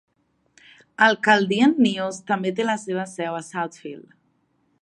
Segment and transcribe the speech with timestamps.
[1.07, 4.21] El "Chaldean News" també té la seva seu a Southfield.